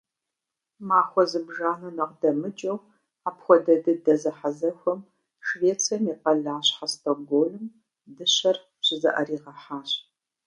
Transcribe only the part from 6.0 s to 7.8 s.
и къалащхьэ Стокгольм